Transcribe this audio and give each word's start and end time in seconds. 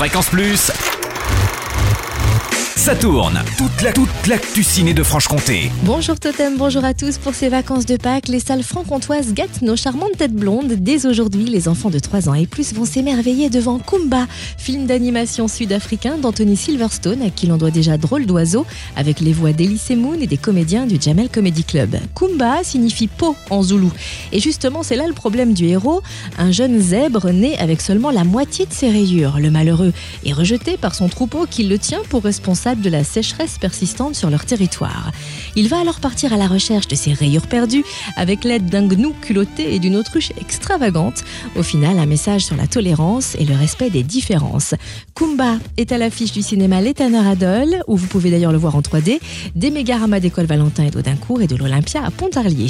Fréquence 0.00 0.30
Plus. 0.30 0.89
Ça 2.80 2.96
tourne. 2.96 3.38
Toute 3.58 3.82
la 3.82 3.92
toute 3.92 4.26
l'actu 4.26 4.64
ciné 4.64 4.94
de 4.94 5.02
Franche-Comté. 5.02 5.70
Bonjour 5.82 6.18
Totem, 6.18 6.56
bonjour 6.56 6.82
à 6.82 6.94
tous. 6.94 7.18
Pour 7.18 7.34
ces 7.34 7.50
vacances 7.50 7.84
de 7.84 7.98
Pâques, 7.98 8.28
les 8.28 8.40
salles 8.40 8.62
franc-comtoises 8.62 9.34
gâtent 9.34 9.60
nos 9.60 9.76
charmantes 9.76 10.16
têtes 10.16 10.32
blondes. 10.32 10.72
Dès 10.72 11.04
aujourd'hui, 11.04 11.44
les 11.44 11.68
enfants 11.68 11.90
de 11.90 11.98
3 11.98 12.30
ans 12.30 12.34
et 12.34 12.46
plus 12.46 12.72
vont 12.72 12.86
s'émerveiller 12.86 13.50
devant 13.50 13.78
Kumba, 13.78 14.26
film 14.56 14.86
d'animation 14.86 15.46
sud-africain 15.46 16.16
d'Anthony 16.16 16.56
Silverstone, 16.56 17.20
à 17.20 17.28
qui 17.28 17.46
l'on 17.46 17.58
doit 17.58 17.70
déjà 17.70 17.98
Drôle 17.98 18.24
d'oiseau, 18.24 18.64
avec 18.96 19.20
les 19.20 19.34
voix 19.34 19.52
d'Elise 19.52 19.90
Moon 19.90 20.14
et 20.18 20.26
des 20.26 20.38
comédiens 20.38 20.86
du 20.86 20.98
Jamel 20.98 21.28
Comedy 21.28 21.64
Club. 21.64 21.98
Kumba 22.14 22.64
signifie 22.64 23.08
peau 23.08 23.36
en 23.50 23.62
zoulou. 23.62 23.92
Et 24.32 24.40
justement, 24.40 24.82
c'est 24.82 24.96
là 24.96 25.06
le 25.06 25.12
problème 25.12 25.52
du 25.52 25.66
héros, 25.66 26.00
un 26.38 26.50
jeune 26.50 26.80
zèbre 26.80 27.28
né 27.28 27.58
avec 27.58 27.82
seulement 27.82 28.10
la 28.10 28.24
moitié 28.24 28.64
de 28.64 28.72
ses 28.72 28.88
rayures. 28.88 29.38
Le 29.38 29.50
malheureux 29.50 29.92
est 30.24 30.32
rejeté 30.32 30.78
par 30.78 30.94
son 30.94 31.10
troupeau 31.10 31.44
qui 31.44 31.64
le 31.64 31.78
tient 31.78 32.00
pour 32.08 32.22
responsable 32.22 32.69
de 32.78 32.90
la 32.90 33.04
sécheresse 33.04 33.58
persistante 33.58 34.14
sur 34.14 34.30
leur 34.30 34.44
territoire. 34.44 35.10
Il 35.56 35.68
va 35.68 35.80
alors 35.80 36.00
partir 36.00 36.32
à 36.32 36.36
la 36.36 36.46
recherche 36.46 36.88
de 36.88 36.94
ses 36.94 37.12
rayures 37.12 37.46
perdues 37.46 37.84
avec 38.16 38.44
l'aide 38.44 38.66
d'un 38.66 38.86
gnou 38.86 39.12
culotté 39.20 39.74
et 39.74 39.78
d'une 39.78 39.96
autruche 39.96 40.32
extravagante. 40.40 41.24
Au 41.56 41.62
final, 41.62 41.98
un 41.98 42.06
message 42.06 42.44
sur 42.44 42.56
la 42.56 42.66
tolérance 42.66 43.34
et 43.36 43.44
le 43.44 43.56
respect 43.56 43.90
des 43.90 44.02
différences. 44.02 44.74
Kumba 45.14 45.58
est 45.76 45.92
à 45.92 45.98
l'affiche 45.98 46.32
du 46.32 46.42
cinéma 46.42 46.80
L'Étanneur 46.80 47.26
Adol, 47.26 47.82
où 47.86 47.96
vous 47.96 48.06
pouvez 48.06 48.30
d'ailleurs 48.30 48.52
le 48.52 48.58
voir 48.58 48.76
en 48.76 48.80
3D, 48.80 49.18
des 49.54 49.70
Mégaramas 49.70 50.20
d'école 50.20 50.46
Valentin 50.46 50.84
et 50.84 50.90
d'Audincourt 50.90 51.42
et 51.42 51.46
de 51.46 51.56
l'Olympia 51.56 52.04
à 52.04 52.10
Pontarlier. 52.10 52.68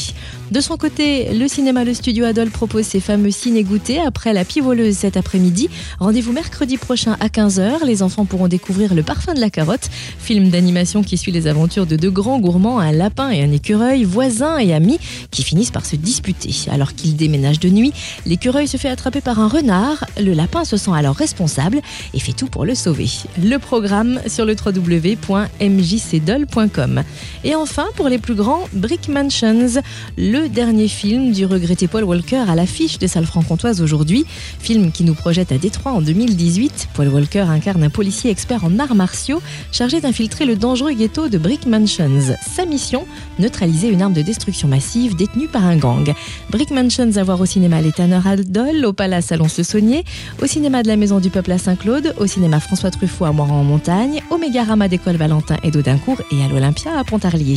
De 0.50 0.60
son 0.60 0.76
côté, 0.76 1.32
le 1.32 1.46
cinéma 1.48 1.84
Le 1.84 1.94
Studio 1.94 2.24
Adol 2.24 2.50
propose 2.50 2.86
ses 2.86 3.00
fameux 3.00 3.30
ciné-goûtés 3.30 4.00
après 4.00 4.32
la 4.32 4.44
pivoleuse 4.44 4.96
cet 4.96 5.16
après-midi. 5.16 5.68
Rendez-vous 5.98 6.32
mercredi 6.32 6.76
prochain 6.76 7.16
à 7.20 7.28
15h. 7.28 7.84
Les 7.84 8.02
enfants 8.02 8.24
pourront 8.24 8.48
découvrir 8.48 8.94
Le 8.94 9.02
parfum 9.02 9.34
de 9.34 9.40
la 9.40 9.50
carotte, 9.50 9.89
film 10.18 10.50
d'animation 10.50 11.02
qui 11.02 11.16
suit 11.16 11.32
les 11.32 11.46
aventures 11.46 11.86
de 11.86 11.96
deux 11.96 12.10
grands 12.10 12.38
gourmands, 12.38 12.78
un 12.78 12.92
lapin 12.92 13.30
et 13.30 13.42
un 13.42 13.52
écureuil, 13.52 14.04
voisins 14.04 14.58
et 14.58 14.72
amis, 14.72 14.98
qui 15.30 15.42
finissent 15.42 15.70
par 15.70 15.86
se 15.86 15.96
disputer. 15.96 16.54
Alors 16.70 16.94
qu'ils 16.94 17.16
déménagent 17.16 17.60
de 17.60 17.70
nuit, 17.70 17.92
l'écureuil 18.26 18.68
se 18.68 18.76
fait 18.76 18.88
attraper 18.88 19.20
par 19.20 19.40
un 19.40 19.48
renard, 19.48 20.04
le 20.20 20.32
lapin 20.32 20.64
se 20.64 20.76
sent 20.76 20.90
alors 20.94 21.16
responsable 21.16 21.80
et 22.14 22.20
fait 22.20 22.32
tout 22.32 22.46
pour 22.46 22.64
le 22.64 22.74
sauver. 22.74 23.08
Le 23.42 23.58
programme 23.58 24.20
sur 24.26 24.44
le 24.44 24.54
www.mjcdol.com. 24.54 27.02
Et 27.44 27.54
enfin, 27.54 27.86
pour 27.96 28.08
les 28.08 28.18
plus 28.18 28.34
grands, 28.34 28.68
Brick 28.72 29.08
Mansions, 29.08 29.80
le 30.16 30.48
dernier 30.48 30.88
film 30.88 31.32
du 31.32 31.46
regretté 31.46 31.86
Paul 31.88 32.04
Walker 32.04 32.44
à 32.48 32.54
l'affiche 32.54 32.98
des 32.98 33.08
salles 33.08 33.26
franc-comtoises 33.26 33.82
aujourd'hui. 33.82 34.24
Film 34.60 34.92
qui 34.92 35.04
nous 35.04 35.14
projette 35.14 35.52
à 35.52 35.58
Détroit 35.58 35.92
en 35.92 36.00
2018. 36.00 36.88
Paul 36.94 37.08
Walker 37.08 37.40
incarne 37.40 37.82
un 37.82 37.90
policier 37.90 38.30
expert 38.30 38.64
en 38.64 38.78
arts 38.78 38.94
martiaux 38.94 39.42
chargé 39.80 40.02
d'infiltrer 40.02 40.44
le 40.44 40.56
dangereux 40.56 40.92
ghetto 40.92 41.30
de 41.30 41.38
Brick 41.38 41.64
Mansions. 41.64 42.36
Sa 42.54 42.66
mission 42.66 43.06
neutraliser 43.38 43.88
une 43.88 44.02
arme 44.02 44.12
de 44.12 44.20
destruction 44.20 44.68
massive 44.68 45.16
détenue 45.16 45.48
par 45.48 45.64
un 45.64 45.76
gang. 45.76 46.12
Brick 46.50 46.70
Mansions 46.70 47.16
à 47.16 47.22
voir 47.22 47.40
au 47.40 47.46
cinéma 47.46 47.80
Les 47.80 47.90
Tanner 47.90 48.20
Aldol, 48.26 48.84
au 48.84 48.92
Palace 48.92 49.32
à 49.32 49.38
Lons-le-Saunier, 49.38 50.04
au 50.42 50.46
cinéma 50.46 50.82
de 50.82 50.88
la 50.88 50.96
Maison 50.96 51.18
du 51.18 51.30
Peuple 51.30 51.52
à 51.52 51.56
Saint-Claude, 51.56 52.14
au 52.18 52.26
cinéma 52.26 52.60
François 52.60 52.90
Truffaut 52.90 53.24
à 53.24 53.32
Moran 53.32 53.60
en 53.60 53.64
Montagne, 53.64 54.22
au 54.28 54.36
Mégarama 54.36 54.86
d'école 54.86 55.16
Valentin 55.16 55.56
et 55.62 55.70
d'Audincourt 55.70 56.20
et 56.30 56.44
à 56.44 56.48
l'Olympia 56.48 56.98
à 56.98 57.02
Pontarlier. 57.02 57.56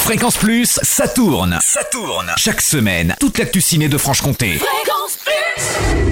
Fréquence 0.00 0.36
Plus, 0.36 0.78
ça 0.82 1.08
tourne. 1.08 1.58
Ça 1.62 1.84
tourne. 1.90 2.32
Chaque 2.36 2.60
semaine, 2.60 3.16
toute 3.18 3.38
l'actu 3.38 3.62
ciné 3.62 3.88
de 3.88 3.96
Franche-Comté. 3.96 4.58
Fréquence 4.58 5.16
Plus 5.24 6.11